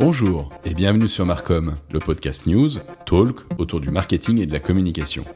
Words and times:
Bonjour 0.00 0.48
et 0.64 0.72
bienvenue 0.72 1.08
sur 1.08 1.26
Marcom, 1.26 1.74
le 1.92 1.98
podcast 1.98 2.46
news, 2.46 2.70
talk 3.04 3.40
autour 3.58 3.80
du 3.80 3.90
marketing 3.90 4.40
et 4.40 4.46
de 4.46 4.52
la 4.54 4.58
communication. 4.58 5.26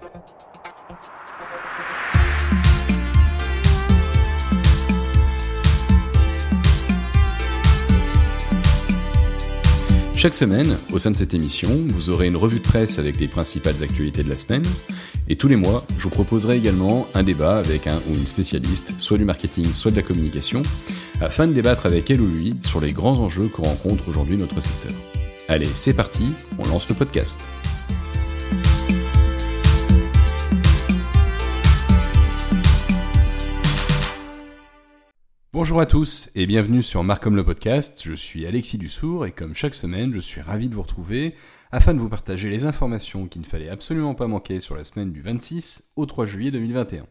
Chaque 10.16 10.32
semaine, 10.32 10.78
au 10.94 10.98
sein 10.98 11.10
de 11.10 11.16
cette 11.16 11.34
émission, 11.34 11.68
vous 11.88 12.08
aurez 12.08 12.28
une 12.28 12.38
revue 12.38 12.60
de 12.60 12.64
presse 12.64 12.98
avec 12.98 13.20
les 13.20 13.28
principales 13.28 13.82
actualités 13.82 14.22
de 14.22 14.30
la 14.30 14.38
semaine. 14.38 14.64
Et 15.28 15.36
tous 15.36 15.48
les 15.48 15.56
mois, 15.56 15.84
je 15.98 16.04
vous 16.04 16.10
proposerai 16.10 16.56
également 16.56 17.06
un 17.12 17.22
débat 17.22 17.58
avec 17.58 17.86
un 17.86 17.98
ou 18.08 18.14
une 18.14 18.26
spécialiste, 18.26 18.94
soit 18.96 19.18
du 19.18 19.26
marketing, 19.26 19.66
soit 19.74 19.90
de 19.90 19.96
la 19.96 20.02
communication, 20.02 20.62
afin 21.20 21.46
de 21.46 21.52
débattre 21.52 21.86
avec 21.86 22.10
elle 22.10 22.20
ou 22.20 22.26
lui 22.26 22.56
sur 22.62 22.80
les 22.80 22.92
grands 22.92 23.18
enjeux 23.18 23.48
que 23.48 23.62
rencontre 23.62 24.08
aujourd'hui 24.08 24.36
notre 24.36 24.60
secteur. 24.60 24.92
Allez, 25.48 25.66
c'est 25.66 25.94
parti, 25.94 26.32
on 26.58 26.66
lance 26.68 26.88
le 26.88 26.94
podcast. 26.94 27.40
Bonjour 35.52 35.80
à 35.80 35.86
tous 35.86 36.30
et 36.34 36.46
bienvenue 36.46 36.82
sur 36.82 37.04
Marcom 37.04 37.36
le 37.36 37.44
podcast. 37.44 38.02
Je 38.04 38.14
suis 38.14 38.44
Alexis 38.44 38.76
Dussour 38.76 39.24
et 39.24 39.30
comme 39.30 39.54
chaque 39.54 39.76
semaine, 39.76 40.12
je 40.12 40.18
suis 40.18 40.40
ravi 40.40 40.68
de 40.68 40.74
vous 40.74 40.82
retrouver 40.82 41.36
afin 41.70 41.94
de 41.94 42.00
vous 42.00 42.08
partager 42.08 42.50
les 42.50 42.66
informations 42.66 43.26
qu'il 43.26 43.40
ne 43.40 43.46
fallait 43.46 43.68
absolument 43.68 44.14
pas 44.14 44.26
manquer 44.26 44.58
sur 44.58 44.76
la 44.76 44.82
semaine 44.82 45.12
du 45.12 45.20
26 45.20 45.92
au 45.96 46.06
3 46.06 46.26
juillet 46.26 46.50
2021. 46.50 47.06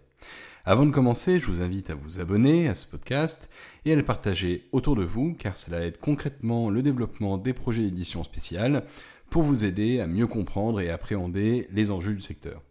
Avant 0.66 0.86
de 0.86 0.92
commencer, 0.92 1.40
je 1.40 1.48
vous 1.48 1.62
invite 1.62 1.90
à 1.90 1.96
vous 1.96 2.22
abonner 2.22 2.70
à 2.70 2.74
ce 2.74 2.88
podcast 2.88 3.50
et 3.84 3.92
à 3.92 3.98
le 3.98 4.04
partager 4.04 4.70
autour 4.72 4.96
de 4.96 5.04
vous 5.04 5.34
car 5.34 5.58
cela 5.58 5.86
aide 5.86 5.98
concrètement 6.00 6.70
le 6.70 6.82
développement 6.82 7.38
des 7.38 7.52
projets 7.52 7.82
d'édition 7.82 8.24
spéciale 8.24 8.86
pour 9.30 9.44
vous 9.44 9.66
aider 9.66 10.00
à 10.00 10.08
mieux 10.08 10.26
comprendre 10.26 10.80
et 10.80 10.90
appréhender 10.90 11.68
les 11.74 11.92
enjeux 11.92 12.14
du 12.14 12.22
secteur. 12.22 12.62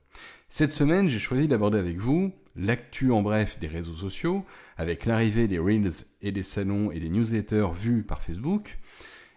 Cette 0.49 0.71
semaine, 0.71 1.11
j'ai 1.11 1.19
choisi 1.19 1.49
d'aborder 1.49 1.79
avec 1.79 1.99
vous 1.99 2.33
l'actu 2.57 3.13
en 3.13 3.21
bref 3.21 3.59
des 3.59 3.69
réseaux 3.69 3.93
sociaux, 3.93 4.47
avec 4.79 5.05
l'arrivée 5.05 5.47
des 5.47 5.59
Reels 5.59 6.07
et 6.23 6.33
des 6.33 6.43
salons 6.43 6.93
et 6.93 6.99
des 6.99 7.11
newsletters 7.11 7.73
vus 7.79 8.05
par 8.05 8.23
Facebook, 8.23 8.79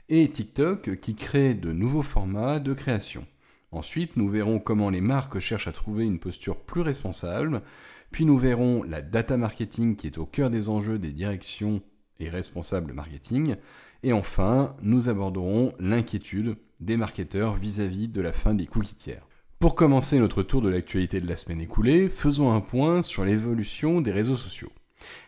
et 0.07 0.29
TikTok 0.29 1.01
qui 1.01 1.15
crée 1.15 1.55
de 1.55 1.73
nouveaux 1.73 2.03
formats 2.03 2.59
de 2.59 2.73
création. 2.73 3.25
Ensuite, 3.71 4.15
nous 4.15 4.29
verrons 4.29 4.59
comment 4.59 4.89
les 4.89 5.01
marques 5.01 5.39
cherchent 5.39 5.67
à 5.67 5.73
trouver 5.73 6.05
une 6.05 6.19
posture 6.19 6.55
plus 6.55 6.79
responsable, 6.79 7.61
puis 8.11 8.25
nous 8.25 8.37
verrons 8.37 8.83
la 8.83 9.01
data 9.01 9.37
marketing 9.37 9.95
qui 9.95 10.07
est 10.07 10.17
au 10.17 10.25
cœur 10.25 10.49
des 10.49 10.69
enjeux 10.69 10.99
des 10.99 11.11
directions 11.11 11.81
et 12.19 12.29
responsables 12.29 12.93
marketing, 12.93 13.55
et 14.03 14.13
enfin, 14.13 14.75
nous 14.81 15.09
aborderons 15.09 15.73
l'inquiétude 15.79 16.57
des 16.79 16.97
marketeurs 16.97 17.55
vis-à-vis 17.55 18.07
-vis 18.07 18.11
de 18.11 18.21
la 18.21 18.33
fin 18.33 18.53
des 18.53 18.67
cookies 18.67 18.95
tiers. 18.95 19.27
Pour 19.59 19.73
commencer 19.73 20.19
notre 20.19 20.43
tour 20.43 20.61
de 20.61 20.69
l'actualité 20.69 21.21
de 21.21 21.27
la 21.27 21.35
semaine 21.35 21.61
écoulée, 21.61 22.09
faisons 22.09 22.53
un 22.53 22.61
point 22.61 23.01
sur 23.01 23.25
l'évolution 23.25 24.01
des 24.01 24.11
réseaux 24.11 24.35
sociaux. 24.35 24.71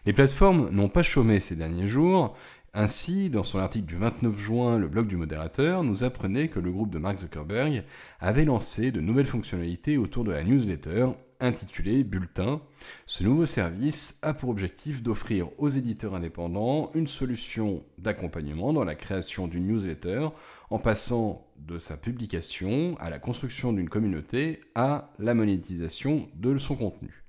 Les 0.06 0.14
plateformes 0.14 0.70
n'ont 0.70 0.90
pas 0.90 1.04
chômé 1.04 1.40
ces 1.40 1.56
derniers 1.56 1.88
jours. 1.88 2.36
Ainsi, 2.74 3.30
dans 3.30 3.44
son 3.44 3.60
article 3.60 3.86
du 3.86 3.96
29 3.96 4.38
juin, 4.38 4.78
le 4.78 4.88
blog 4.88 5.08
du 5.08 5.18
modérateur 5.18 5.84
nous 5.84 6.04
apprenait 6.04 6.50
que 6.50 6.60
le 6.60 6.72
groupe 6.72 6.92
de 6.92 7.00
Mark 7.00 7.18
Zuckerberg 7.18 7.84
avait 8.20 8.46
lancé 8.46 8.92
de 8.92 9.02
nouvelles 9.02 9.26
fonctionnalités 9.26 9.98
autour 9.98 10.24
de 10.24 10.32
la 10.32 10.44
newsletter 10.44 11.08
intitulée 11.40 12.04
Bulletin. 12.04 12.62
Ce 13.06 13.24
nouveau 13.24 13.46
service 13.46 14.20
a 14.22 14.34
pour 14.34 14.50
objectif 14.50 15.04
d'offrir 15.04 15.50
aux 15.58 15.70
éditeurs 15.70 16.16
indépendants 16.16 16.92
une 16.94 17.08
solution 17.08 17.84
d'accompagnement 17.98 18.74
dans 18.74 18.84
la 18.84 18.96
création 18.96 19.48
d'une 19.48 19.68
newsletter 19.68 20.30
en 20.70 20.80
passant 20.80 21.48
de 21.58 21.80
sa 21.80 21.98
publication 21.98 22.96
à 23.00 23.10
la 23.10 23.20
construction 23.20 23.74
d'une 23.74 23.90
communauté 23.90 24.62
à 24.76 25.12
la 25.20 25.34
monétisation 25.34 26.30
de 26.36 26.58
son 26.58 26.76
contenu. 26.76 27.24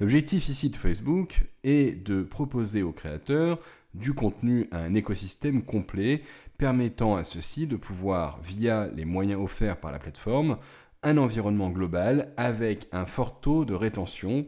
L'objectif 0.00 0.48
ici 0.48 0.70
de 0.70 0.76
Facebook 0.76 1.42
est 1.64 2.04
de 2.06 2.22
proposer 2.22 2.82
aux 2.82 2.92
créateurs 2.92 3.58
du 3.94 4.12
contenu 4.12 4.68
à 4.70 4.78
un 4.78 4.94
écosystème 4.94 5.62
complet 5.62 6.22
permettant 6.58 7.16
à 7.16 7.24
ceux-ci 7.24 7.66
de 7.66 7.76
pouvoir, 7.76 8.40
via 8.42 8.88
les 8.94 9.04
moyens 9.04 9.40
offerts 9.40 9.78
par 9.78 9.92
la 9.92 9.98
plateforme, 9.98 10.58
un 11.02 11.16
environnement 11.16 11.70
global 11.70 12.32
avec 12.36 12.88
un 12.92 13.06
fort 13.06 13.40
taux 13.40 13.64
de 13.64 13.74
rétention 13.74 14.46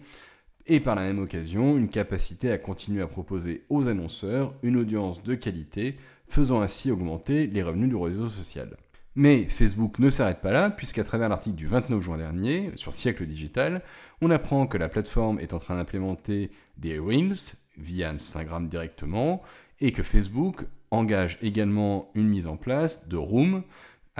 et 0.66 0.80
par 0.80 0.94
la 0.94 1.02
même 1.02 1.18
occasion 1.18 1.76
une 1.76 1.88
capacité 1.88 2.50
à 2.50 2.58
continuer 2.58 3.02
à 3.02 3.06
proposer 3.06 3.64
aux 3.70 3.88
annonceurs 3.88 4.54
une 4.62 4.76
audience 4.76 5.22
de 5.22 5.34
qualité, 5.34 5.96
faisant 6.28 6.60
ainsi 6.60 6.90
augmenter 6.90 7.46
les 7.46 7.62
revenus 7.62 7.88
du 7.88 7.96
réseau 7.96 8.28
social. 8.28 8.76
Mais 9.16 9.46
Facebook 9.46 9.98
ne 9.98 10.08
s'arrête 10.08 10.40
pas 10.40 10.52
là, 10.52 10.70
puisqu'à 10.70 11.02
travers 11.02 11.28
l'article 11.28 11.56
du 11.56 11.66
29 11.66 12.00
juin 12.00 12.18
dernier, 12.18 12.70
sur 12.76 12.92
Siècle 12.92 13.26
Digital, 13.26 13.82
on 14.22 14.30
apprend 14.30 14.68
que 14.68 14.78
la 14.78 14.88
plateforme 14.88 15.40
est 15.40 15.52
en 15.52 15.58
train 15.58 15.76
d'implémenter 15.76 16.50
des 16.78 16.98
Reels 16.98 17.56
via 17.76 18.10
Instagram 18.10 18.68
directement, 18.68 19.42
et 19.80 19.90
que 19.90 20.04
Facebook 20.04 20.66
engage 20.92 21.38
également 21.42 22.10
une 22.14 22.28
mise 22.28 22.46
en 22.46 22.56
place 22.56 23.08
de 23.08 23.16
Room, 23.16 23.64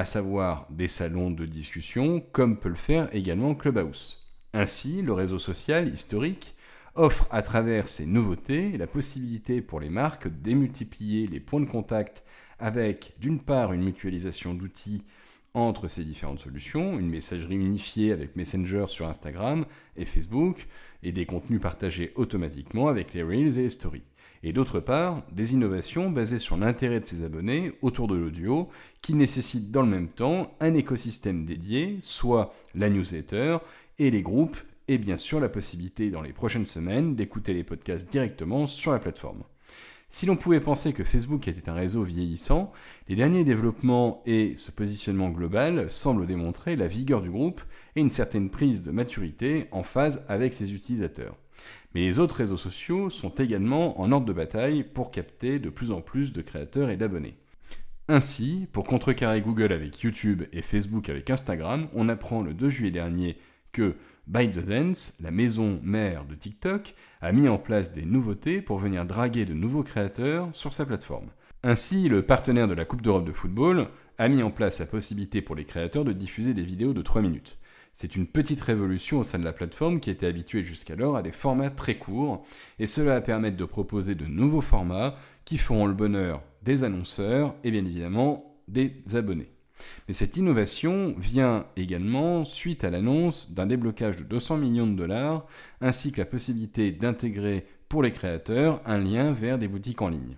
à 0.00 0.06
savoir 0.06 0.66
des 0.70 0.88
salons 0.88 1.30
de 1.30 1.44
discussion, 1.44 2.22
comme 2.32 2.56
peut 2.56 2.70
le 2.70 2.74
faire 2.74 3.14
également 3.14 3.54
Clubhouse. 3.54 4.24
Ainsi, 4.54 5.02
le 5.02 5.12
réseau 5.12 5.38
social 5.38 5.92
historique 5.92 6.56
offre 6.94 7.28
à 7.30 7.42
travers 7.42 7.86
ces 7.86 8.06
nouveautés 8.06 8.78
la 8.78 8.86
possibilité 8.86 9.60
pour 9.60 9.78
les 9.78 9.90
marques 9.90 10.26
de 10.26 10.42
démultiplier 10.42 11.26
les 11.26 11.38
points 11.38 11.60
de 11.60 11.66
contact 11.66 12.24
avec 12.58 13.12
d'une 13.20 13.40
part 13.40 13.74
une 13.74 13.82
mutualisation 13.82 14.54
d'outils 14.54 15.02
entre 15.52 15.86
ces 15.86 16.02
différentes 16.02 16.38
solutions, 16.38 16.98
une 16.98 17.10
messagerie 17.10 17.56
unifiée 17.56 18.12
avec 18.12 18.36
Messenger 18.36 18.86
sur 18.88 19.06
Instagram 19.06 19.66
et 19.98 20.06
Facebook, 20.06 20.66
et 21.02 21.12
des 21.12 21.26
contenus 21.26 21.60
partagés 21.60 22.12
automatiquement 22.14 22.88
avec 22.88 23.12
les 23.12 23.22
Reels 23.22 23.58
et 23.58 23.64
les 23.64 23.68
Stories. 23.68 24.09
Et 24.42 24.52
d'autre 24.52 24.80
part, 24.80 25.22
des 25.32 25.52
innovations 25.52 26.10
basées 26.10 26.38
sur 26.38 26.56
l'intérêt 26.56 27.00
de 27.00 27.04
ses 27.04 27.24
abonnés 27.24 27.72
autour 27.82 28.08
de 28.08 28.16
l'audio, 28.16 28.68
qui 29.02 29.14
nécessitent 29.14 29.70
dans 29.70 29.82
le 29.82 29.88
même 29.88 30.08
temps 30.08 30.54
un 30.60 30.74
écosystème 30.74 31.44
dédié, 31.44 31.98
soit 32.00 32.54
la 32.74 32.88
newsletter 32.88 33.58
et 33.98 34.10
les 34.10 34.22
groupes, 34.22 34.56
et 34.88 34.98
bien 34.98 35.18
sûr 35.18 35.40
la 35.40 35.48
possibilité 35.48 36.10
dans 36.10 36.22
les 36.22 36.32
prochaines 36.32 36.66
semaines 36.66 37.14
d'écouter 37.14 37.52
les 37.52 37.64
podcasts 37.64 38.10
directement 38.10 38.66
sur 38.66 38.92
la 38.92 38.98
plateforme. 38.98 39.44
Si 40.12 40.26
l'on 40.26 40.36
pouvait 40.36 40.58
penser 40.58 40.92
que 40.92 41.04
Facebook 41.04 41.46
était 41.46 41.68
un 41.68 41.74
réseau 41.74 42.02
vieillissant, 42.02 42.72
les 43.08 43.14
derniers 43.14 43.44
développements 43.44 44.22
et 44.26 44.54
ce 44.56 44.72
positionnement 44.72 45.28
global 45.28 45.88
semblent 45.88 46.26
démontrer 46.26 46.74
la 46.74 46.88
vigueur 46.88 47.20
du 47.20 47.30
groupe 47.30 47.60
et 47.94 48.00
une 48.00 48.10
certaine 48.10 48.50
prise 48.50 48.82
de 48.82 48.90
maturité 48.90 49.68
en 49.70 49.84
phase 49.84 50.24
avec 50.28 50.52
ses 50.52 50.74
utilisateurs. 50.74 51.36
Mais 51.94 52.02
les 52.02 52.18
autres 52.18 52.36
réseaux 52.36 52.56
sociaux 52.56 53.10
sont 53.10 53.30
également 53.30 54.00
en 54.00 54.12
ordre 54.12 54.26
de 54.26 54.32
bataille 54.32 54.84
pour 54.84 55.10
capter 55.10 55.58
de 55.58 55.70
plus 55.70 55.90
en 55.90 56.00
plus 56.00 56.32
de 56.32 56.42
créateurs 56.42 56.90
et 56.90 56.96
d'abonnés. 56.96 57.36
Ainsi, 58.08 58.66
pour 58.72 58.84
contrecarrer 58.84 59.40
Google 59.40 59.72
avec 59.72 60.00
YouTube 60.00 60.42
et 60.52 60.62
Facebook 60.62 61.08
avec 61.08 61.30
Instagram, 61.30 61.88
on 61.94 62.08
apprend 62.08 62.42
le 62.42 62.54
2 62.54 62.68
juillet 62.68 62.90
dernier 62.90 63.36
que 63.72 63.94
ByteDance, 64.26 65.14
la 65.20 65.30
maison 65.30 65.80
mère 65.82 66.24
de 66.24 66.34
TikTok, 66.34 66.94
a 67.20 67.32
mis 67.32 67.48
en 67.48 67.58
place 67.58 67.92
des 67.92 68.04
nouveautés 68.04 68.62
pour 68.62 68.78
venir 68.78 69.04
draguer 69.04 69.44
de 69.44 69.54
nouveaux 69.54 69.82
créateurs 69.82 70.48
sur 70.52 70.72
sa 70.72 70.86
plateforme. 70.86 71.30
Ainsi, 71.62 72.08
le 72.08 72.22
partenaire 72.22 72.68
de 72.68 72.74
la 72.74 72.84
Coupe 72.84 73.02
d'Europe 73.02 73.26
de 73.26 73.32
football 73.32 73.88
a 74.18 74.28
mis 74.28 74.42
en 74.42 74.50
place 74.50 74.80
la 74.80 74.86
possibilité 74.86 75.42
pour 75.42 75.54
les 75.54 75.64
créateurs 75.64 76.04
de 76.04 76.12
diffuser 76.12 76.52
des 76.52 76.62
vidéos 76.62 76.94
de 76.94 77.02
3 77.02 77.22
minutes. 77.22 77.59
C'est 77.92 78.16
une 78.16 78.26
petite 78.26 78.60
révolution 78.60 79.20
au 79.20 79.24
sein 79.24 79.38
de 79.38 79.44
la 79.44 79.52
plateforme 79.52 80.00
qui 80.00 80.10
était 80.10 80.26
habituée 80.26 80.62
jusqu'alors 80.62 81.16
à 81.16 81.22
des 81.22 81.32
formats 81.32 81.70
très 81.70 81.96
courts, 81.96 82.44
et 82.78 82.86
cela 82.86 83.14
va 83.14 83.20
permettre 83.20 83.56
de 83.56 83.64
proposer 83.64 84.14
de 84.14 84.26
nouveaux 84.26 84.60
formats 84.60 85.16
qui 85.44 85.58
feront 85.58 85.86
le 85.86 85.94
bonheur 85.94 86.42
des 86.62 86.84
annonceurs 86.84 87.54
et 87.64 87.70
bien 87.70 87.84
évidemment 87.84 88.56
des 88.68 89.02
abonnés. 89.14 89.50
Mais 90.08 90.14
cette 90.14 90.36
innovation 90.36 91.14
vient 91.18 91.66
également 91.76 92.44
suite 92.44 92.84
à 92.84 92.90
l'annonce 92.90 93.52
d'un 93.52 93.66
déblocage 93.66 94.16
de 94.16 94.24
200 94.24 94.58
millions 94.58 94.86
de 94.86 94.96
dollars, 94.96 95.46
ainsi 95.80 96.12
que 96.12 96.20
la 96.20 96.26
possibilité 96.26 96.92
d'intégrer 96.92 97.66
pour 97.88 98.02
les 98.02 98.12
créateurs 98.12 98.80
un 98.84 98.98
lien 98.98 99.32
vers 99.32 99.58
des 99.58 99.68
boutiques 99.68 100.02
en 100.02 100.08
ligne. 100.08 100.36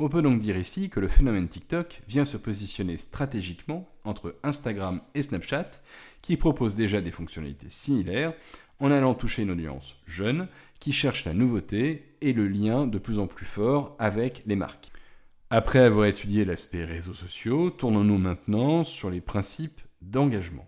On 0.00 0.08
peut 0.08 0.22
donc 0.22 0.40
dire 0.40 0.56
ici 0.56 0.90
que 0.90 0.98
le 0.98 1.06
phénomène 1.06 1.48
TikTok 1.48 2.02
vient 2.08 2.24
se 2.24 2.36
positionner 2.36 2.96
stratégiquement 2.96 3.88
entre 4.04 4.34
Instagram 4.42 5.00
et 5.14 5.22
Snapchat, 5.22 5.70
qui 6.20 6.36
proposent 6.36 6.74
déjà 6.74 7.00
des 7.00 7.12
fonctionnalités 7.12 7.70
similaires, 7.70 8.34
en 8.80 8.90
allant 8.90 9.14
toucher 9.14 9.42
une 9.42 9.52
audience 9.52 9.96
jeune 10.04 10.48
qui 10.80 10.92
cherche 10.92 11.24
la 11.24 11.32
nouveauté 11.32 12.16
et 12.20 12.32
le 12.32 12.48
lien 12.48 12.88
de 12.88 12.98
plus 12.98 13.20
en 13.20 13.28
plus 13.28 13.46
fort 13.46 13.94
avec 14.00 14.42
les 14.46 14.56
marques. 14.56 14.90
Après 15.50 15.78
avoir 15.78 16.06
étudié 16.06 16.44
l'aspect 16.44 16.84
réseaux 16.84 17.14
sociaux, 17.14 17.70
tournons-nous 17.70 18.18
maintenant 18.18 18.82
sur 18.82 19.10
les 19.10 19.20
principes 19.20 19.80
d'engagement. 20.02 20.66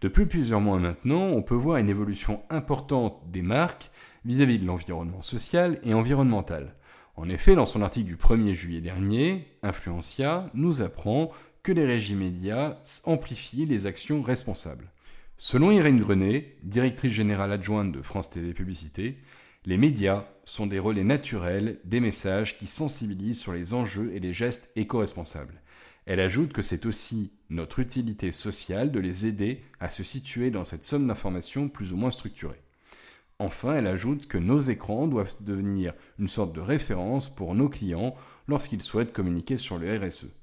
Depuis 0.00 0.26
plusieurs 0.26 0.60
mois 0.60 0.78
maintenant, 0.78 1.24
on 1.24 1.42
peut 1.42 1.56
voir 1.56 1.78
une 1.78 1.88
évolution 1.88 2.40
importante 2.50 3.20
des 3.26 3.42
marques 3.42 3.90
vis-à-vis 4.24 4.60
de 4.60 4.66
l'environnement 4.66 5.22
social 5.22 5.80
et 5.82 5.92
environnemental. 5.92 6.76
En 7.20 7.28
effet, 7.28 7.54
dans 7.54 7.66
son 7.66 7.82
article 7.82 8.06
du 8.06 8.16
1er 8.16 8.54
juillet 8.54 8.80
dernier, 8.80 9.44
Influencia 9.62 10.48
nous 10.54 10.80
apprend 10.80 11.30
que 11.62 11.70
les 11.70 11.84
régies 11.84 12.14
médias 12.14 12.78
amplifient 13.04 13.66
les 13.66 13.84
actions 13.84 14.22
responsables. 14.22 14.90
Selon 15.36 15.70
Irène 15.70 16.00
Grenet, 16.00 16.56
directrice 16.62 17.12
générale 17.12 17.52
adjointe 17.52 17.92
de 17.92 18.00
France 18.00 18.30
TV 18.30 18.54
Publicité, 18.54 19.18
les 19.66 19.76
médias 19.76 20.24
sont 20.46 20.66
des 20.66 20.78
relais 20.78 21.04
naturels 21.04 21.78
des 21.84 22.00
messages 22.00 22.56
qui 22.56 22.66
sensibilisent 22.66 23.40
sur 23.40 23.52
les 23.52 23.74
enjeux 23.74 24.12
et 24.14 24.20
les 24.20 24.32
gestes 24.32 24.70
éco-responsables. 24.74 25.60
Elle 26.06 26.20
ajoute 26.20 26.54
que 26.54 26.62
c'est 26.62 26.86
aussi 26.86 27.34
notre 27.50 27.80
utilité 27.80 28.32
sociale 28.32 28.92
de 28.92 28.98
les 28.98 29.26
aider 29.26 29.60
à 29.78 29.90
se 29.90 30.02
situer 30.02 30.50
dans 30.50 30.64
cette 30.64 30.84
somme 30.84 31.06
d'informations 31.06 31.68
plus 31.68 31.92
ou 31.92 31.98
moins 31.98 32.10
structurée. 32.10 32.62
Enfin, 33.40 33.76
elle 33.76 33.86
ajoute 33.86 34.26
que 34.26 34.36
nos 34.36 34.58
écrans 34.58 35.06
doivent 35.06 35.34
devenir 35.40 35.94
une 36.18 36.28
sorte 36.28 36.54
de 36.54 36.60
référence 36.60 37.34
pour 37.34 37.54
nos 37.54 37.70
clients 37.70 38.14
lorsqu'ils 38.48 38.82
souhaitent 38.82 39.14
communiquer 39.14 39.56
sur 39.56 39.78
le 39.78 39.96
RSE. 39.96 40.38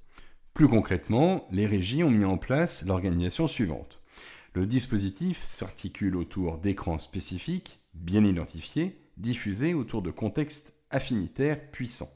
Plus 0.55 0.67
concrètement, 0.67 1.47
les 1.51 1.67
régies 1.67 2.03
ont 2.03 2.09
mis 2.09 2.25
en 2.25 2.39
place 2.39 2.83
l'organisation 2.87 3.45
suivante. 3.45 4.01
Le 4.55 4.65
dispositif 4.65 5.43
s'articule 5.43 6.15
autour 6.15 6.57
d'écrans 6.57 6.97
spécifiques, 6.97 7.79
bien 7.93 8.25
identifiés, 8.25 8.99
diffusés 9.17 9.75
autour 9.75 10.01
de 10.01 10.09
contextes 10.09 10.73
affinitaires 10.89 11.69
puissants. 11.69 12.09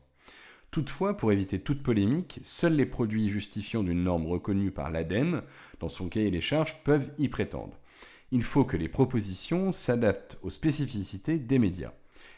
Toutefois, 0.71 1.15
pour 1.15 1.31
éviter 1.31 1.59
toute 1.59 1.83
polémique, 1.83 2.39
seuls 2.41 2.75
les 2.75 2.87
produits 2.87 3.29
justifiant 3.29 3.83
d'une 3.83 4.03
norme 4.03 4.25
reconnue 4.25 4.71
par 4.71 4.89
l'ADEME 4.89 5.43
dans 5.79 5.89
son 5.89 6.09
cahier 6.09 6.31
des 6.31 6.41
charges 6.41 6.81
peuvent 6.83 7.11
y 7.19 7.27
prétendre. 7.29 7.77
Il 8.31 8.43
faut 8.43 8.63
que 8.63 8.77
les 8.77 8.87
propositions 8.87 9.71
s'adaptent 9.71 10.39
aux 10.41 10.49
spécificités 10.49 11.37
des 11.37 11.59
médias. 11.59 11.91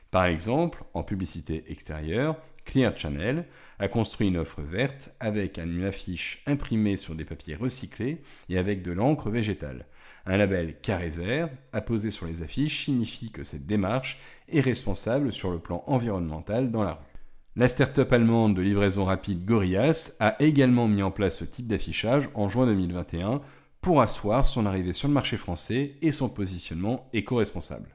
Par 0.10 0.26
exemple, 0.26 0.84
en 0.94 1.04
publicité 1.04 1.64
extérieure, 1.68 2.36
Clear 2.66 2.96
Channel 2.98 3.46
a 3.80 3.88
construit 3.88 4.28
une 4.28 4.38
offre 4.38 4.62
verte 4.62 5.14
avec 5.20 5.58
une 5.60 5.84
affiche 5.84 6.42
imprimée 6.48 6.98
sur 6.98 7.16
des 7.16 7.26
papiers 7.26 7.56
recyclés 7.56 8.22
et 8.50 8.58
avec 8.58 8.82
de 8.82 8.92
l'encre 8.92 9.30
végétale. 9.30 9.86
Un 10.26 10.38
label 10.38 10.80
carré 10.80 11.10
vert 11.10 11.50
apposé 11.74 12.10
sur 12.10 12.26
les 12.26 12.42
affiches 12.42 12.86
signifie 12.86 13.32
que 13.32 13.44
cette 13.44 13.66
démarche 13.66 14.20
est 14.50 14.62
responsable 14.62 15.32
sur 15.32 15.52
le 15.52 15.60
plan 15.60 15.84
environnemental 15.88 16.72
dans 16.72 16.84
la 16.84 16.94
rue. 16.94 17.14
La 17.56 17.68
start-up 17.68 18.12
allemande 18.12 18.56
de 18.56 18.62
livraison 18.62 19.06
rapide 19.06 19.46
Gorillas 19.46 20.16
a 20.20 20.36
également 20.42 20.88
mis 20.88 21.04
en 21.04 21.12
place 21.12 21.38
ce 21.38 21.46
type 21.46 21.68
d'affichage 21.68 22.30
en 22.34 22.50
juin 22.50 22.66
2021 22.66 23.42
pour 23.84 24.02
asseoir 24.02 24.46
son 24.46 24.66
arrivée 24.66 24.94
sur 24.94 25.10
le 25.10 25.14
marché 25.14 25.36
français 25.36 25.98
et 26.02 26.14
son 26.14 26.30
positionnement 26.30 27.10
éco-responsable. 27.12 27.90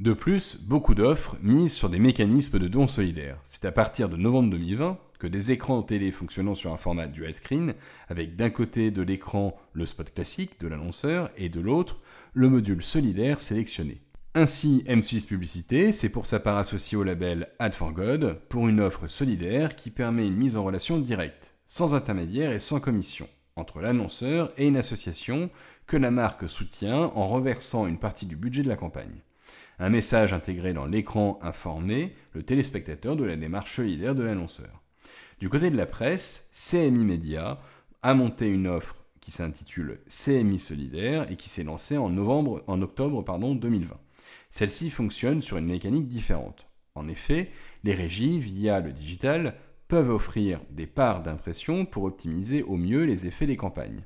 De 0.00 0.12
plus, 0.12 0.60
beaucoup 0.68 0.94
d'offres 0.94 1.36
misent 1.42 1.72
sur 1.72 1.88
des 1.88 2.00
mécanismes 2.00 2.58
de 2.58 2.66
dons 2.66 2.88
solidaires. 2.88 3.40
C'est 3.44 3.64
à 3.64 3.72
partir 3.72 4.08
de 4.08 4.16
novembre 4.16 4.50
2020 4.50 4.98
que 5.20 5.28
des 5.28 5.52
écrans 5.52 5.82
télé 5.82 6.10
fonctionnant 6.10 6.56
sur 6.56 6.72
un 6.72 6.76
format 6.76 7.06
dual 7.06 7.32
screen, 7.34 7.74
avec 8.08 8.34
d'un 8.34 8.50
côté 8.50 8.90
de 8.90 9.02
l'écran 9.02 9.56
le 9.72 9.86
spot 9.86 10.12
classique 10.12 10.60
de 10.60 10.66
l'annonceur 10.66 11.30
et 11.36 11.48
de 11.48 11.60
l'autre 11.60 12.00
le 12.34 12.48
module 12.48 12.82
solidaire 12.82 13.40
sélectionné. 13.40 14.00
Ainsi, 14.34 14.84
M6 14.88 15.26
Publicité 15.26 15.92
s'est 15.92 16.10
pour 16.10 16.26
sa 16.26 16.40
part 16.40 16.58
associé 16.58 16.98
au 16.98 17.04
label 17.04 17.48
Ad 17.60 17.74
for 17.74 17.92
God 17.92 18.40
pour 18.48 18.68
une 18.68 18.80
offre 18.80 19.06
solidaire 19.06 19.76
qui 19.76 19.90
permet 19.90 20.26
une 20.26 20.36
mise 20.36 20.56
en 20.56 20.64
relation 20.64 20.98
directe, 20.98 21.54
sans 21.66 21.94
intermédiaire 21.94 22.52
et 22.52 22.60
sans 22.60 22.80
commission, 22.80 23.28
entre 23.58 23.80
l'annonceur 23.80 24.52
et 24.56 24.66
une 24.66 24.76
association 24.76 25.50
que 25.86 25.96
la 25.96 26.10
marque 26.10 26.48
soutient 26.48 27.12
en 27.14 27.28
reversant 27.28 27.86
une 27.86 27.98
partie 27.98 28.26
du 28.26 28.36
budget 28.36 28.62
de 28.62 28.68
la 28.68 28.76
campagne. 28.76 29.22
Un 29.78 29.90
message 29.90 30.32
intégré 30.32 30.72
dans 30.72 30.86
l'écran 30.86 31.38
informé 31.42 32.14
le 32.32 32.42
téléspectateur 32.42 33.16
de 33.16 33.24
la 33.24 33.36
démarche 33.36 33.76
solidaire 33.76 34.14
de 34.14 34.22
l'annonceur. 34.22 34.82
Du 35.40 35.48
côté 35.48 35.70
de 35.70 35.76
la 35.76 35.86
presse, 35.86 36.50
CMI 36.52 37.04
Media 37.04 37.60
a 38.02 38.14
monté 38.14 38.48
une 38.48 38.66
offre 38.66 38.96
qui 39.20 39.30
s'intitule 39.30 40.00
CMI 40.08 40.58
Solidaire 40.58 41.30
et 41.30 41.36
qui 41.36 41.48
s'est 41.48 41.64
lancée 41.64 41.96
en, 41.96 42.08
novembre, 42.08 42.62
en 42.66 42.82
octobre 42.82 43.22
pardon, 43.22 43.54
2020. 43.54 43.96
Celle-ci 44.50 44.90
fonctionne 44.90 45.40
sur 45.40 45.58
une 45.58 45.66
mécanique 45.66 46.08
différente. 46.08 46.68
En 46.94 47.08
effet, 47.08 47.50
les 47.84 47.94
régies, 47.94 48.40
via 48.40 48.80
le 48.80 48.92
digital, 48.92 49.54
peuvent 49.88 50.10
offrir 50.10 50.60
des 50.70 50.86
parts 50.86 51.22
d'impression 51.22 51.86
pour 51.86 52.04
optimiser 52.04 52.62
au 52.62 52.76
mieux 52.76 53.04
les 53.04 53.26
effets 53.26 53.46
des 53.46 53.56
campagnes. 53.56 54.04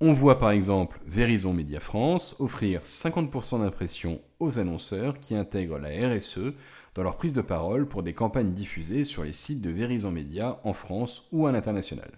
On 0.00 0.12
voit 0.12 0.38
par 0.38 0.50
exemple 0.50 1.00
Verizon 1.06 1.52
Media 1.52 1.80
France 1.80 2.36
offrir 2.38 2.80
50% 2.80 3.60
d'impression 3.60 4.20
aux 4.40 4.58
annonceurs 4.58 5.20
qui 5.20 5.34
intègrent 5.34 5.78
la 5.78 6.14
RSE 6.14 6.54
dans 6.94 7.02
leur 7.02 7.16
prise 7.16 7.34
de 7.34 7.42
parole 7.42 7.86
pour 7.86 8.02
des 8.02 8.14
campagnes 8.14 8.52
diffusées 8.52 9.04
sur 9.04 9.22
les 9.22 9.32
sites 9.32 9.60
de 9.60 9.70
Verizon 9.70 10.10
Media 10.10 10.60
en 10.64 10.72
France 10.72 11.28
ou 11.30 11.46
à 11.46 11.52
l'international. 11.52 12.10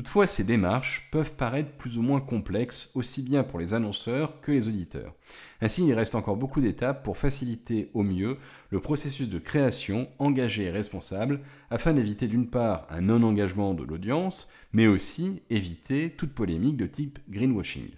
Toutefois, 0.00 0.26
ces 0.26 0.44
démarches 0.44 1.10
peuvent 1.10 1.34
paraître 1.34 1.72
plus 1.72 1.98
ou 1.98 2.02
moins 2.02 2.22
complexes, 2.22 2.90
aussi 2.94 3.20
bien 3.20 3.42
pour 3.42 3.58
les 3.58 3.74
annonceurs 3.74 4.40
que 4.40 4.50
les 4.50 4.66
auditeurs. 4.66 5.14
Ainsi, 5.60 5.86
il 5.86 5.92
reste 5.92 6.14
encore 6.14 6.38
beaucoup 6.38 6.62
d'étapes 6.62 7.04
pour 7.04 7.18
faciliter 7.18 7.90
au 7.92 8.02
mieux 8.02 8.38
le 8.70 8.80
processus 8.80 9.28
de 9.28 9.38
création 9.38 10.08
engagé 10.18 10.62
et 10.62 10.70
responsable, 10.70 11.40
afin 11.68 11.92
d'éviter 11.92 12.28
d'une 12.28 12.48
part 12.48 12.86
un 12.88 13.02
non-engagement 13.02 13.74
de 13.74 13.84
l'audience, 13.84 14.50
mais 14.72 14.86
aussi 14.86 15.42
éviter 15.50 16.14
toute 16.16 16.32
polémique 16.32 16.78
de 16.78 16.86
type 16.86 17.18
greenwashing. 17.28 17.90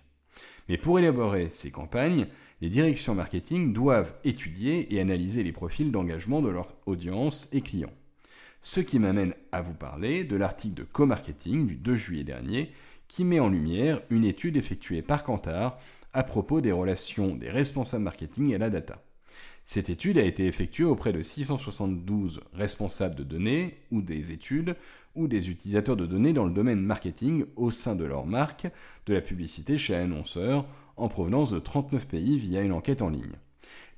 Mais 0.68 0.78
pour 0.78 0.98
élaborer 0.98 1.50
ces 1.52 1.70
campagnes, 1.70 2.26
les 2.60 2.68
directions 2.68 3.14
marketing 3.14 3.72
doivent 3.72 4.16
étudier 4.24 4.92
et 4.92 5.00
analyser 5.00 5.44
les 5.44 5.52
profils 5.52 5.92
d'engagement 5.92 6.42
de 6.42 6.48
leur 6.48 6.74
audience 6.84 7.48
et 7.52 7.60
clients. 7.60 7.92
Ce 8.64 8.78
qui 8.78 9.00
m'amène 9.00 9.34
à 9.50 9.60
vous 9.60 9.74
parler 9.74 10.22
de 10.22 10.36
l'article 10.36 10.74
de 10.74 10.84
co-marketing 10.84 11.66
du 11.66 11.74
2 11.74 11.96
juillet 11.96 12.22
dernier 12.22 12.70
qui 13.08 13.24
met 13.24 13.40
en 13.40 13.48
lumière 13.48 14.00
une 14.08 14.24
étude 14.24 14.56
effectuée 14.56 15.02
par 15.02 15.24
Kantar 15.24 15.80
à 16.12 16.22
propos 16.22 16.60
des 16.60 16.70
relations 16.70 17.34
des 17.34 17.50
responsables 17.50 18.04
marketing 18.04 18.52
et 18.52 18.58
la 18.58 18.70
data. 18.70 19.02
Cette 19.64 19.90
étude 19.90 20.16
a 20.16 20.22
été 20.22 20.46
effectuée 20.46 20.84
auprès 20.84 21.12
de 21.12 21.22
672 21.22 22.40
responsables 22.52 23.16
de 23.16 23.24
données 23.24 23.78
ou 23.90 24.00
des 24.00 24.30
études 24.30 24.76
ou 25.16 25.26
des 25.26 25.50
utilisateurs 25.50 25.96
de 25.96 26.06
données 26.06 26.32
dans 26.32 26.46
le 26.46 26.54
domaine 26.54 26.80
marketing 26.80 27.46
au 27.56 27.72
sein 27.72 27.96
de 27.96 28.04
leur 28.04 28.26
marque, 28.26 28.68
de 29.06 29.14
la 29.14 29.20
publicité 29.20 29.76
chez 29.76 29.96
annonceurs 29.96 30.66
en 30.96 31.08
provenance 31.08 31.50
de 31.50 31.58
39 31.58 32.06
pays 32.06 32.38
via 32.38 32.62
une 32.62 32.72
enquête 32.72 33.02
en 33.02 33.08
ligne. 33.08 33.34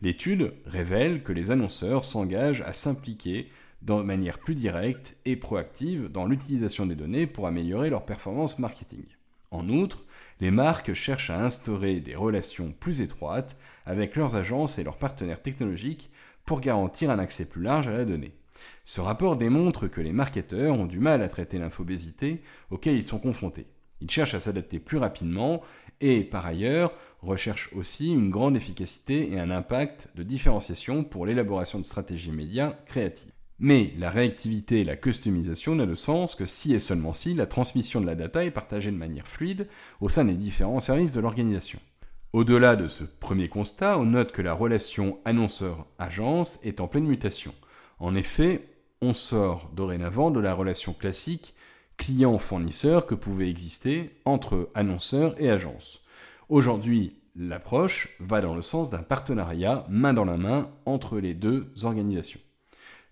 L'étude 0.01 0.55
révèle 0.65 1.23
que 1.23 1.33
les 1.33 1.51
annonceurs 1.51 2.05
s'engagent 2.05 2.63
à 2.63 2.73
s'impliquer 2.73 3.51
de 3.85 3.95
manière 3.95 4.39
plus 4.39 4.55
directe 4.55 5.17
et 5.25 5.37
proactive 5.37 6.09
dans 6.11 6.27
l'utilisation 6.27 6.87
des 6.87 6.95
données 6.95 7.27
pour 7.27 7.47
améliorer 7.47 7.91
leur 7.91 8.05
performance 8.05 8.59
marketing. 8.59 9.05
En 9.51 9.69
outre, 9.69 10.05
les 10.41 10.51
marques 10.51 10.95
cherchent 10.95 11.31
à 11.31 11.41
instaurer 11.41 12.01
des 12.01 12.17
relations 12.17 12.75
plus 12.79 13.01
étroites 13.01 13.57
avec 13.87 14.17
leurs 14.17 14.37
agences 14.37 14.79
et 14.79 14.85
leurs 14.85 14.97
partenaires 14.97 15.43
technologiques 15.43 16.11
pour 16.45 16.61
garantir 16.61 17.11
un 17.11 17.19
accès 17.19 17.49
plus 17.49 17.63
large 17.63 17.89
à 17.89 17.93
la 17.93 18.05
donnée. 18.05 18.33
Ce 18.85 19.01
rapport 19.01 19.37
démontre 19.37 19.87
que 19.87 20.01
les 20.01 20.13
marketeurs 20.13 20.75
ont 20.75 20.87
du 20.87 20.99
mal 20.99 21.23
à 21.23 21.29
traiter 21.29 21.59
l'infobésité 21.59 22.43
auquel 22.71 22.97
ils 22.97 23.07
sont 23.07 23.19
confrontés. 23.19 23.67
Ils 24.01 24.11
cherchent 24.11 24.35
à 24.35 24.41
s'adapter 24.41 24.79
plus 24.79 24.99
rapidement 24.99 25.63
et, 26.01 26.25
par 26.25 26.47
ailleurs, 26.47 26.93
recherchent 27.23 27.71
aussi 27.75 28.13
une 28.13 28.31
grande 28.31 28.57
efficacité 28.57 29.33
et 29.33 29.39
un 29.39 29.51
impact 29.51 30.11
de 30.15 30.23
différenciation 30.23 31.05
pour 31.05 31.27
l'élaboration 31.27 31.79
de 31.79 31.85
stratégies 31.85 32.33
médias 32.33 32.75
créatives. 32.87 33.34
Mais 33.67 33.95
la 33.97 34.11
réactivité 34.11 34.83
et 34.83 34.85
la 34.85 34.95
customisation 34.95 35.75
n'a 35.75 35.87
de 35.87 35.95
sens 35.95 36.35
que 36.35 36.45
si 36.45 36.75
et 36.75 36.79
seulement 36.79 37.15
si 37.15 37.33
la 37.33 37.47
transmission 37.47 37.99
de 38.03 38.05
la 38.05 38.15
data 38.15 38.45
est 38.45 38.51
partagée 38.51 38.91
de 38.91 38.97
manière 38.99 39.27
fluide 39.27 39.69
au 40.03 40.11
sein 40.11 40.27
des 40.27 40.35
différents 40.35 40.81
services 40.81 41.13
de 41.13 41.21
l'organisation. 41.23 41.79
Au-delà 42.35 42.77
de 42.77 42.89
ce 42.89 43.05
premier 43.05 43.49
constat, 43.49 43.99
on 43.99 44.05
note 44.05 44.33
que 44.33 44.43
la 44.43 44.53
relation 44.53 45.19
annonceur-agence 45.25 46.59
est 46.63 46.79
en 46.79 46.89
pleine 46.89 47.07
mutation. 47.07 47.55
En 48.01 48.15
effet, 48.15 48.69
on 49.01 49.15
sort 49.15 49.71
dorénavant 49.75 50.31
de 50.31 50.41
la 50.41 50.53
relation 50.53 50.93
classique 50.93 51.55
client-fournisseur 51.97 53.07
que 53.07 53.15
pouvait 53.15 53.49
exister 53.49 54.11
entre 54.27 54.69
annonceur 54.75 55.41
et 55.41 55.49
agence. 55.49 56.03
Aujourd'hui, 56.51 57.17
l'approche 57.35 58.15
va 58.21 58.43
dans 58.43 58.55
le 58.55 58.61
sens 58.61 58.91
d'un 58.91 59.03
partenariat 59.03 59.87
main 59.89 60.13
dans 60.13 60.27
la 60.27 60.37
main 60.37 60.71
entre 60.85 61.19
les 61.19 61.33
deux 61.33 61.73
organisations. 61.85 62.41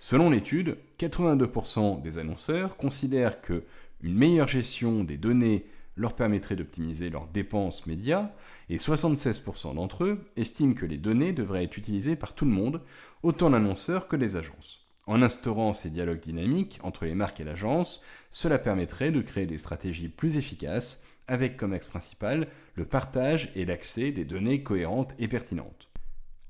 Selon 0.04 0.30
l'étude, 0.30 0.78
82% 0.98 2.02
des 2.02 2.18
annonceurs 2.18 2.76
considèrent 2.76 3.40
que 3.40 3.62
une 4.02 4.16
meilleure 4.16 4.48
gestion 4.48 5.04
des 5.04 5.16
données 5.16 5.64
leur 5.94 6.16
permettrait 6.16 6.56
d'optimiser 6.56 7.08
leurs 7.08 7.28
dépenses 7.28 7.86
médias 7.86 8.32
et 8.68 8.78
76% 8.78 9.76
d'entre 9.76 10.02
eux 10.02 10.24
estiment 10.36 10.74
que 10.74 10.86
les 10.86 10.96
données 10.98 11.32
devraient 11.32 11.62
être 11.62 11.76
utilisées 11.76 12.16
par 12.16 12.34
tout 12.34 12.44
le 12.44 12.50
monde, 12.50 12.80
autant 13.22 13.48
l'annonceur 13.48 14.08
que 14.08 14.16
les 14.16 14.34
agences. 14.34 14.88
En 15.06 15.22
instaurant 15.22 15.72
ces 15.72 15.90
dialogues 15.90 16.20
dynamiques 16.20 16.80
entre 16.82 17.04
les 17.04 17.14
marques 17.14 17.38
et 17.38 17.44
l'agence, 17.44 18.02
cela 18.32 18.58
permettrait 18.58 19.12
de 19.12 19.22
créer 19.22 19.46
des 19.46 19.56
stratégies 19.56 20.08
plus 20.08 20.36
efficaces 20.36 21.06
avec 21.28 21.56
comme 21.56 21.74
axe 21.74 21.86
principal 21.86 22.48
le 22.74 22.86
partage 22.86 23.52
et 23.54 23.64
l'accès 23.64 24.10
des 24.10 24.24
données 24.24 24.64
cohérentes 24.64 25.14
et 25.20 25.28
pertinentes. 25.28 25.91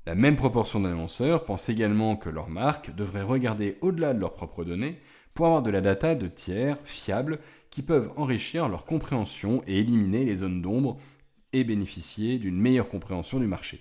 La 0.05 0.15
même 0.15 0.35
proportion 0.35 0.81
d'annonceurs 0.81 1.45
pensent 1.45 1.69
également 1.69 2.17
que 2.17 2.29
leur 2.29 2.49
marque 2.49 2.93
devrait 2.93 3.21
regarder 3.21 3.77
au-delà 3.79 4.13
de 4.13 4.19
leurs 4.19 4.33
propres 4.33 4.65
données 4.65 4.99
pour 5.33 5.45
avoir 5.45 5.63
de 5.63 5.71
la 5.71 5.79
data 5.79 6.13
de 6.13 6.27
tiers 6.27 6.77
fiables 6.83 7.39
qui 7.69 7.81
peuvent 7.81 8.11
enrichir 8.17 8.67
leur 8.67 8.85
compréhension 8.85 9.63
et 9.65 9.79
éliminer 9.79 10.25
les 10.25 10.37
zones 10.37 10.61
d'ombre 10.61 10.97
et 11.53 11.63
bénéficier 11.63 12.37
d'une 12.37 12.59
meilleure 12.59 12.89
compréhension 12.89 13.39
du 13.39 13.47
marché. 13.47 13.79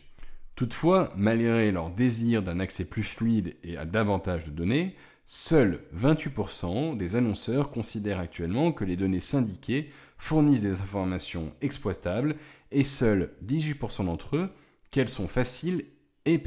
Toutefois, 0.54 1.12
malgré 1.16 1.72
leur 1.72 1.90
désir 1.90 2.42
d'un 2.42 2.60
accès 2.60 2.84
plus 2.84 3.02
fluide 3.02 3.56
et 3.64 3.76
à 3.76 3.84
davantage 3.84 4.44
de 4.44 4.50
données, 4.50 4.94
seuls 5.26 5.80
28% 5.96 6.96
des 6.96 7.16
annonceurs 7.16 7.70
considèrent 7.70 8.20
actuellement 8.20 8.70
que 8.70 8.84
les 8.84 8.96
données 8.96 9.20
syndiquées 9.20 9.90
fournissent 10.18 10.62
des 10.62 10.80
informations 10.82 11.52
exploitables 11.62 12.36
et 12.70 12.84
seuls 12.84 13.32
18% 13.44 14.04
d'entre 14.04 14.36
eux 14.36 14.50
qu'elles 14.92 15.08
sont 15.08 15.26
faciles 15.26 15.86
et. 16.26 16.42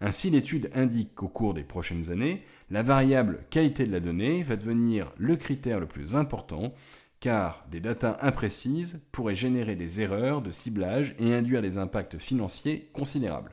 Ainsi, 0.00 0.30
l'étude 0.30 0.70
indique 0.74 1.14
qu'au 1.14 1.28
cours 1.28 1.54
des 1.54 1.62
prochaines 1.62 2.10
années, 2.10 2.42
la 2.70 2.82
variable 2.82 3.44
qualité 3.50 3.86
de 3.86 3.92
la 3.92 4.00
donnée 4.00 4.42
va 4.42 4.56
devenir 4.56 5.12
le 5.16 5.36
critère 5.36 5.80
le 5.80 5.86
plus 5.86 6.16
important 6.16 6.74
car 7.20 7.64
des 7.70 7.80
datas 7.80 8.18
imprécises 8.20 9.02
pourraient 9.10 9.34
générer 9.34 9.76
des 9.76 10.02
erreurs 10.02 10.42
de 10.42 10.50
ciblage 10.50 11.14
et 11.18 11.32
induire 11.32 11.62
des 11.62 11.78
impacts 11.78 12.18
financiers 12.18 12.90
considérables. 12.92 13.52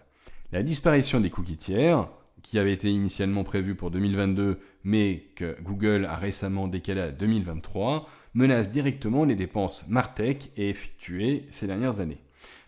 La 0.52 0.62
disparition 0.62 1.22
des 1.22 1.30
cookies 1.30 1.56
tiers, 1.56 2.10
qui 2.42 2.60
avait 2.60 2.74
été 2.74 2.90
initialement 2.90 3.46
prévue 3.46 3.76
pour 3.76 3.90
2022 3.90 4.60
mais 4.84 5.28
que 5.36 5.56
Google 5.62 6.06
a 6.06 6.18
récemment 6.18 6.68
décalé 6.68 7.02
à 7.02 7.12
2023, 7.12 8.10
menace 8.34 8.72
directement 8.72 9.24
les 9.24 9.36
dépenses 9.36 9.88
Martech 9.88 10.52
effectuées 10.58 11.46
ces 11.50 11.68
dernières 11.68 12.00
années. 12.00 12.20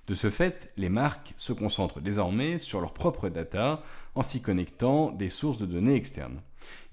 De 0.07 0.15
ce 0.15 0.29
fait, 0.29 0.73
les 0.75 0.89
marques 0.89 1.33
se 1.37 1.53
concentrent 1.53 2.01
désormais 2.01 2.59
sur 2.59 2.81
leurs 2.81 2.93
propres 2.93 3.29
data 3.29 3.81
en 4.15 4.21
s'y 4.21 4.41
connectant 4.41 5.11
des 5.11 5.29
sources 5.29 5.59
de 5.59 5.65
données 5.65 5.95
externes. 5.95 6.41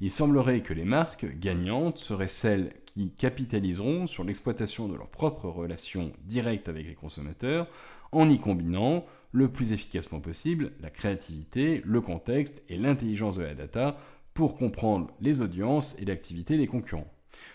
Il 0.00 0.11
semblerait 0.11 0.62
que 0.62 0.75
les 0.75 0.85
marques 0.85 1.26
gagnantes 1.38 1.99
seraient 1.99 2.29
celles 2.29 2.73
qui 2.87 3.11
capitaliseront 3.11 4.07
sur 4.07 4.25
l'exploitation 4.25 4.88
de 4.88 4.97
leurs 4.97 5.09
propres 5.09 5.49
relations 5.49 6.12
directes 6.25 6.69
avec 6.69 6.87
les 6.87 6.95
consommateurs 6.95 7.67
en 8.12 8.29
y 8.29 8.38
combinant 8.38 9.05
le 9.33 9.49
plus 9.49 9.73
efficacement 9.73 10.21
possible 10.21 10.73
la 10.81 10.90
créativité, 10.90 11.83
le 11.85 12.00
contexte 12.00 12.62
et 12.69 12.76
l'intelligence 12.76 13.37
de 13.37 13.43
la 13.43 13.55
data 13.55 13.97
pour 14.35 14.57
comprendre 14.57 15.09
les 15.21 15.43
audiences 15.43 15.99
et 16.00 16.05
l'activité 16.05 16.57
des 16.57 16.67
concurrents. 16.67 17.12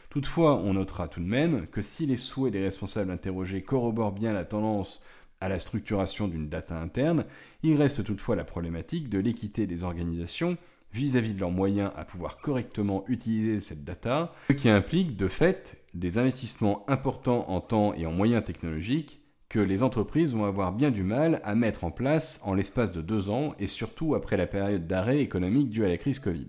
Toutefois, 0.09 0.55
on 0.55 0.73
notera 0.73 1.07
tout 1.09 1.19
de 1.19 1.25
même 1.25 1.67
que 1.67 1.81
si 1.81 2.05
les 2.05 2.15
souhaits 2.15 2.53
des 2.53 2.63
responsables 2.63 3.11
interrogés 3.11 3.63
corroborent 3.63 4.13
bien 4.13 4.31
la 4.31 4.45
tendance 4.45 5.01
à 5.41 5.49
la 5.49 5.59
structuration 5.59 6.27
d'une 6.27 6.49
data 6.49 6.79
interne, 6.79 7.25
il 7.63 7.75
reste 7.75 8.03
toutefois 8.03 8.35
la 8.35 8.43
problématique 8.43 9.09
de 9.09 9.19
l'équité 9.19 9.67
des 9.67 9.83
organisations 9.83 10.57
vis-à-vis 10.93 11.33
de 11.33 11.39
leurs 11.39 11.51
moyens 11.51 11.91
à 11.95 12.05
pouvoir 12.05 12.37
correctement 12.37 13.03
utiliser 13.07 13.59
cette 13.59 13.83
data, 13.83 14.33
ce 14.49 14.53
qui 14.53 14.69
implique 14.69 15.17
de 15.17 15.27
fait 15.27 15.77
des 15.93 16.17
investissements 16.17 16.89
importants 16.89 17.49
en 17.49 17.59
temps 17.59 17.93
et 17.93 18.05
en 18.05 18.11
moyens 18.11 18.43
technologiques 18.43 19.19
que 19.49 19.59
les 19.59 19.83
entreprises 19.83 20.35
vont 20.35 20.45
avoir 20.45 20.71
bien 20.71 20.91
du 20.91 21.03
mal 21.03 21.41
à 21.43 21.53
mettre 21.55 21.83
en 21.83 21.91
place 21.91 22.39
en 22.43 22.53
l'espace 22.53 22.93
de 22.93 23.01
deux 23.01 23.29
ans 23.29 23.53
et 23.59 23.67
surtout 23.67 24.15
après 24.15 24.37
la 24.37 24.47
période 24.47 24.87
d'arrêt 24.87 25.19
économique 25.19 25.69
due 25.69 25.85
à 25.85 25.89
la 25.89 25.97
crise 25.97 26.19
Covid. 26.19 26.47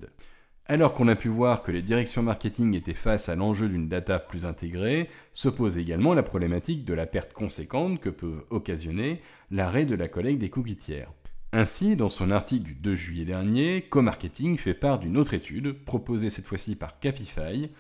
Alors 0.69 0.95
qu'on 0.95 1.07
a 1.07 1.15
pu 1.15 1.29
voir 1.29 1.63
que 1.63 1.71
les 1.71 1.81
directions 1.81 2.25
marketing 2.25 2.75
étaient 2.75 2.93
face 2.93 3.29
à 3.29 3.37
l'enjeu 3.37 3.69
d'une 3.69 3.89
data 3.89 4.19
plus 4.19 4.47
intégrée, 4.47 5.09
se 5.33 5.49
pose 5.49 5.79
également 5.79 6.13
la 6.13 6.25
problématique 6.25 6.85
de 6.85 6.93
la 6.93 7.07
perte 7.07 7.33
conséquente 7.33 8.01
que 8.01 8.09
peut 8.09 8.45
occasionner 8.51 9.23
l'arrêt 9.53 9.85
de 9.85 9.95
la 9.95 10.09
collecte 10.09 10.41
des 10.41 10.51
cookies 10.51 10.77
tiers. 10.77 11.13
Ainsi, 11.53 11.95
dans 11.95 12.09
son 12.09 12.33
article 12.33 12.65
du 12.65 12.75
2 12.75 12.95
juillet 12.97 13.25
dernier, 13.25 13.83
Co-Marketing 13.83 14.59
fait 14.59 14.75
part 14.75 14.99
d'une 14.99 15.17
autre 15.17 15.35
étude, 15.35 15.73
proposée 15.85 16.31
cette 16.31 16.47
fois-ci 16.47 16.75
par 16.75 16.99
Capify, 16.99 17.71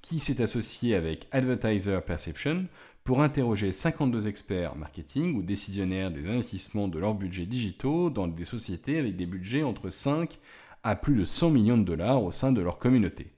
qui 0.00 0.18
s'est 0.18 0.42
associée 0.42 0.94
avec 0.94 1.28
Advertiser 1.32 1.98
Perception 2.04 2.64
pour 3.04 3.20
interroger 3.22 3.70
52 3.70 4.28
experts 4.28 4.76
marketing 4.76 5.36
ou 5.36 5.42
décisionnaires 5.42 6.10
des 6.10 6.30
investissements 6.30 6.88
de 6.88 6.98
leurs 6.98 7.14
budgets 7.14 7.44
digitaux 7.44 8.08
dans 8.08 8.28
des 8.28 8.44
sociétés 8.44 8.98
avec 8.98 9.16
des 9.16 9.26
budgets 9.26 9.62
entre 9.62 9.90
5 9.90 10.38
à 10.82 10.96
plus 10.96 11.16
de 11.16 11.24
100 11.24 11.50
millions 11.50 11.78
de 11.78 11.84
dollars 11.84 12.22
au 12.22 12.30
sein 12.30 12.52
de 12.52 12.60
leur 12.60 12.78
communauté. 12.78 13.32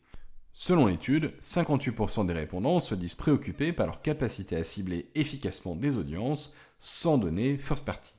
Selon 0.55 0.87
l'étude, 0.87 1.33
58% 1.43 2.27
des 2.27 2.33
répondants 2.33 2.79
se 2.79 2.95
disent 2.95 3.15
préoccupés 3.15 3.73
par 3.73 3.87
leur 3.87 4.03
capacité 4.03 4.57
à 4.57 4.65
cibler 4.65 5.11
efficacement 5.15 5.75
des 5.75 5.97
audiences 5.97 6.55
sans 6.79 7.19
données 7.19 7.57
first 7.57 7.85
party. 7.85 8.13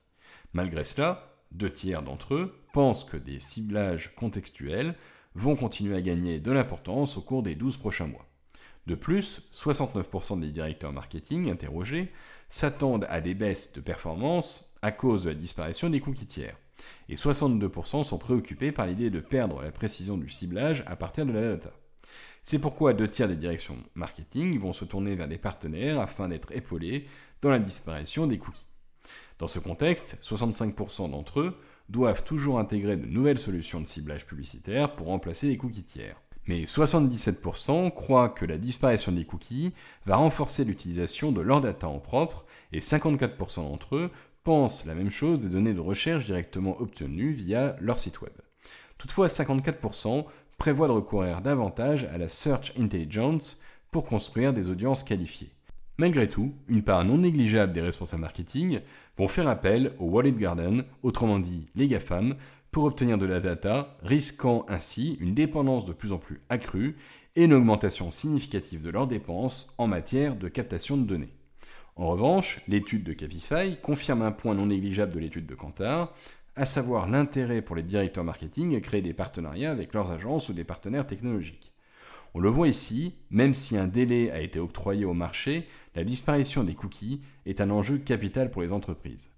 Malgré 0.53 0.83
cela, 0.83 1.35
deux 1.51 1.71
tiers 1.71 2.01
d'entre 2.01 2.33
eux 2.33 2.55
pensent 2.73 3.05
que 3.05 3.17
des 3.17 3.39
ciblages 3.39 4.15
contextuels 4.15 4.95
vont 5.35 5.55
continuer 5.55 5.95
à 5.95 6.01
gagner 6.01 6.39
de 6.39 6.51
l'importance 6.51 7.17
au 7.17 7.21
cours 7.21 7.43
des 7.43 7.55
12 7.55 7.77
prochains 7.77 8.07
mois. 8.07 8.27
De 8.87 8.95
plus, 8.95 9.49
69% 9.53 10.39
des 10.39 10.51
directeurs 10.51 10.91
marketing 10.91 11.49
interrogés 11.49 12.11
s'attendent 12.49 13.07
à 13.09 13.21
des 13.21 13.33
baisses 13.33 13.73
de 13.73 13.81
performance 13.81 14.75
à 14.81 14.91
cause 14.91 15.23
de 15.23 15.29
la 15.29 15.35
disparition 15.35 15.89
des 15.89 16.01
cookies 16.01 16.27
tiers 16.27 16.57
et 17.09 17.15
62% 17.15 18.03
sont 18.03 18.17
préoccupés 18.17 18.71
par 18.71 18.87
l'idée 18.87 19.09
de 19.09 19.19
perdre 19.19 19.61
la 19.61 19.71
précision 19.71 20.17
du 20.17 20.29
ciblage 20.29 20.83
à 20.87 20.95
partir 20.95 21.25
de 21.25 21.31
la 21.31 21.41
data. 21.41 21.71
C'est 22.43 22.59
pourquoi 22.59 22.93
deux 22.93 23.07
tiers 23.07 23.27
des 23.29 23.35
directions 23.35 23.77
marketing 23.95 24.59
vont 24.59 24.73
se 24.73 24.85
tourner 24.85 25.15
vers 25.15 25.27
des 25.27 25.37
partenaires 25.37 25.99
afin 25.99 26.27
d'être 26.27 26.51
épaulés 26.51 27.07
dans 27.41 27.49
la 27.49 27.59
disparition 27.59 28.27
des 28.27 28.37
cookies. 28.37 28.67
Dans 29.39 29.47
ce 29.47 29.59
contexte, 29.59 30.19
65% 30.21 31.11
d'entre 31.11 31.39
eux 31.39 31.57
doivent 31.89 32.23
toujours 32.23 32.59
intégrer 32.59 32.97
de 32.97 33.05
nouvelles 33.05 33.39
solutions 33.39 33.81
de 33.81 33.87
ciblage 33.87 34.25
publicitaire 34.25 34.95
pour 34.95 35.07
remplacer 35.07 35.47
les 35.47 35.57
cookies 35.57 35.83
tiers. 35.83 36.21
Mais 36.47 36.63
77% 36.63 37.93
croient 37.93 38.29
que 38.29 38.45
la 38.45 38.57
disparition 38.57 39.13
des 39.13 39.25
cookies 39.25 39.71
va 40.05 40.17
renforcer 40.17 40.65
l'utilisation 40.65 41.31
de 41.31 41.41
leur 41.41 41.61
data 41.61 41.87
en 41.87 41.99
propre 41.99 42.45
et 42.73 42.79
54% 42.79 43.63
d'entre 43.63 43.95
eux 43.95 44.11
pensent 44.43 44.85
la 44.85 44.95
même 44.95 45.11
chose 45.11 45.41
des 45.41 45.49
données 45.49 45.73
de 45.73 45.79
recherche 45.79 46.25
directement 46.25 46.79
obtenues 46.79 47.33
via 47.33 47.75
leur 47.79 47.97
site 47.97 48.21
web. 48.21 48.33
Toutefois, 48.97 49.27
54% 49.27 50.25
prévoient 50.57 50.87
de 50.87 50.93
recourir 50.93 51.41
davantage 51.41 52.05
à 52.05 52.17
la 52.17 52.27
Search 52.27 52.73
Intelligence 52.79 53.59
pour 53.91 54.05
construire 54.05 54.53
des 54.53 54.69
audiences 54.69 55.03
qualifiées. 55.03 55.51
Malgré 55.97 56.27
tout, 56.27 56.53
une 56.67 56.83
part 56.83 57.05
non 57.05 57.19
négligeable 57.19 57.71
des 57.71 57.81
responsables 57.81 58.21
marketing 58.21 58.79
vont 59.17 59.27
faire 59.27 59.47
appel 59.47 59.93
au 59.99 60.05
Wallet 60.05 60.31
Garden, 60.31 60.85
autrement 61.03 61.39
dit 61.39 61.67
les 61.75 61.87
GAFAM, 61.87 62.35
pour 62.71 62.85
obtenir 62.85 63.19
de 63.19 63.27
la 63.27 63.39
data, 63.39 63.95
risquant 64.01 64.65
ainsi 64.67 65.17
une 65.19 65.35
dépendance 65.35 65.85
de 65.85 65.93
plus 65.93 66.11
en 66.11 66.17
plus 66.17 66.41
accrue 66.49 66.97
et 67.35 67.43
une 67.43 67.53
augmentation 67.53 68.09
significative 68.09 68.81
de 68.81 68.89
leurs 68.89 69.05
dépenses 69.05 69.75
en 69.77 69.87
matière 69.87 70.35
de 70.35 70.47
captation 70.47 70.97
de 70.97 71.03
données. 71.03 71.33
En 71.95 72.07
revanche, 72.07 72.61
l'étude 72.67 73.03
de 73.03 73.13
Capify 73.13 73.77
confirme 73.81 74.23
un 74.23 74.31
point 74.31 74.55
non 74.55 74.65
négligeable 74.65 75.13
de 75.13 75.19
l'étude 75.19 75.45
de 75.45 75.55
Kantar, 75.55 76.13
à 76.55 76.65
savoir 76.65 77.07
l'intérêt 77.07 77.61
pour 77.61 77.75
les 77.75 77.83
directeurs 77.83 78.23
marketing 78.23 78.75
à 78.75 78.79
créer 78.79 79.01
des 79.01 79.13
partenariats 79.13 79.71
avec 79.71 79.93
leurs 79.93 80.11
agences 80.11 80.49
ou 80.49 80.53
des 80.53 80.63
partenaires 80.63 81.07
technologiques. 81.07 81.71
On 82.33 82.39
le 82.39 82.49
voit 82.49 82.67
ici, 82.67 83.13
même 83.29 83.53
si 83.53 83.77
un 83.77 83.87
délai 83.87 84.31
a 84.31 84.41
été 84.41 84.59
octroyé 84.59 85.05
au 85.05 85.13
marché, 85.13 85.67
la 85.95 86.03
disparition 86.03 86.63
des 86.63 86.73
cookies 86.73 87.21
est 87.45 87.61
un 87.61 87.69
enjeu 87.69 87.99
capital 87.99 88.49
pour 88.49 88.63
les 88.63 88.73
entreprises. 88.73 89.29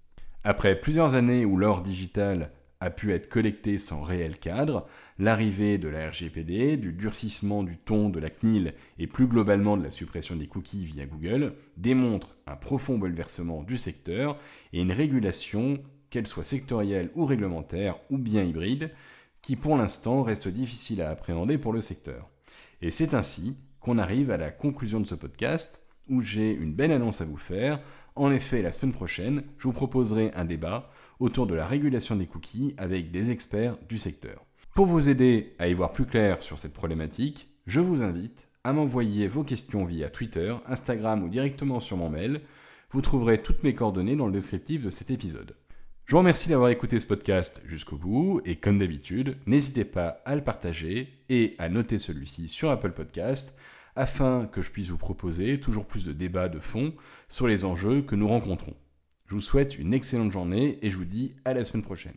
Après 0.46 0.80
plusieurs 0.80 1.16
années 1.16 1.44
où 1.44 1.58
l'or 1.58 1.82
digital 1.82 2.52
a 2.86 2.92
pu 2.92 3.13
être 3.13 3.30
collecté 3.30 3.80
sans 3.80 4.04
réel 4.04 4.38
cadre, 4.38 4.86
l'arrivée 5.18 5.80
de 5.80 5.88
la 5.88 6.10
RGPD, 6.10 6.77
du 6.77 6.94
durcissement 6.94 7.63
du 7.63 7.77
ton 7.77 8.10
de 8.10 8.20
la 8.20 8.30
CNIL 8.30 8.75
et 9.00 9.08
plus 9.08 9.25
globalement 9.25 9.75
de 9.75 9.84
la 9.84 9.89
suppression 9.89 10.36
des 10.36 10.46
cookies 10.46 10.86
via 10.86 11.06
Google 11.08 11.56
démontre 11.77 12.38
un 12.46 12.56
profond 12.56 13.00
bouleversement 13.00 13.63
du 13.63 13.75
secteur 13.75 14.38
et 14.72 14.82
une 14.82 14.92
régulation, 14.92 15.80
qu'elle 16.12 16.27
soit 16.27 16.44
sectorielle 16.44 17.10
ou 17.15 17.25
réglementaire 17.25 17.98
ou 18.12 18.20
bien 18.20 18.44
hybride, 18.44 18.92
qui 19.42 19.56
pour 19.56 19.77
l'instant 19.77 20.22
reste 20.22 20.48
difficile 20.48 21.01
à 21.01 21.10
appréhender 21.10 21.58
pour 21.58 21.74
le 21.74 21.82
secteur. 21.82 22.30
Et 22.84 22.92
c'est 22.92 23.15
ainsi 23.15 23.58
qu'on 23.80 23.98
arrive 23.98 24.30
à 24.30 24.38
la 24.38 24.51
conclusion 24.51 25.00
de 25.00 25.08
ce 25.08 25.15
podcast 25.15 25.82
où 26.08 26.22
j'ai 26.22 26.51
une 26.51 26.74
belle 26.74 26.92
annonce 26.92 27.22
à 27.22 27.25
vous 27.25 27.38
faire. 27.38 27.82
En 28.16 28.32
effet, 28.32 28.62
la 28.62 28.72
semaine 28.72 28.94
prochaine, 28.94 29.44
je 29.58 29.68
vous 29.68 29.74
proposerai 29.74 30.32
un 30.36 30.46
débat 30.46 30.90
autour 31.20 31.48
de 31.48 31.54
la 31.54 31.68
régulation 31.68 32.16
des 32.16 32.28
cookies 32.28 32.74
avec 32.78 33.12
des 33.12 33.30
experts 33.30 33.78
du 33.90 33.98
secteur. 33.98 34.46
Pour 34.74 34.86
vous 34.86 35.10
aider 35.10 35.54
à 35.60 35.68
y 35.68 35.74
voir 35.74 35.92
plus 35.92 36.06
clair 36.06 36.42
sur 36.42 36.58
cette 36.58 36.74
problématique, 36.74 37.50
je 37.66 37.82
vous 37.82 38.04
invite 38.04 38.48
à 38.64 38.72
m'envoyer 38.72 39.28
vos 39.28 39.44
questions 39.44 39.84
via 39.84 40.10
Twitter, 40.10 40.56
Instagram 40.68 41.24
ou 41.24 41.30
directement 41.30 41.82
sur 41.82 41.98
mon 41.98 42.10
mail. 42.10 42.42
Vous 42.92 43.02
trouverez 43.02 43.42
toutes 43.42 43.64
mes 43.64 43.76
coordonnées 43.76 44.16
dans 44.16 44.28
le 44.28 44.34
descriptif 44.34 44.82
de 44.82 44.90
cet 44.90 45.12
épisode. 45.12 45.56
Je 46.06 46.12
vous 46.12 46.20
remercie 46.20 46.50
d'avoir 46.50 46.70
écouté 46.70 47.00
ce 47.00 47.08
podcast 47.08 47.62
jusqu'au 47.66 47.98
bout 47.98 48.42
et 48.46 48.56
comme 48.56 48.78
d'habitude, 48.78 49.38
n'hésitez 49.46 49.86
pas 49.86 50.22
à 50.24 50.36
le 50.36 50.44
partager 50.44 51.10
et 51.28 51.56
à 51.58 51.68
noter 51.68 51.98
celui-ci 51.98 52.48
sur 52.48 52.70
Apple 52.70 52.92
Podcast 52.92 53.58
afin 53.96 54.48
que 54.48 54.62
je 54.62 54.72
puisse 54.72 54.90
vous 54.90 54.98
proposer 54.98 55.60
toujours 55.60 55.86
plus 55.86 56.06
de 56.06 56.14
débats 56.14 56.50
de 56.50 56.60
fond 56.60 56.94
sur 57.30 57.48
les 57.48 57.66
enjeux 57.66 58.02
que 58.02 58.16
nous 58.16 58.28
rencontrons. 58.28 58.75
Je 59.25 59.36
vous 59.36 59.42
souhaite 59.42 59.78
une 59.78 59.94
excellente 59.94 60.32
journée 60.32 60.80
et 60.82 60.92
je 60.92 60.98
vous 60.98 61.06
dis 61.06 61.36
à 61.46 61.54
la 61.54 61.64
semaine 61.64 61.84
prochaine. 61.84 62.16